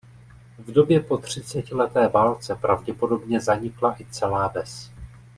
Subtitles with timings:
[0.57, 4.91] V době po třicetileté válce pravděpodobně zanikla i celá ves.